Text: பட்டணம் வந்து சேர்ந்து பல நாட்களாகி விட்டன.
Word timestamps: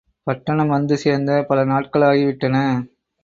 பட்டணம் 0.27 0.67
வந்து 0.67 0.97
சேர்ந்து 0.97 1.45
பல 1.45 1.65
நாட்களாகி 1.65 2.23
விட்டன. 2.25 2.57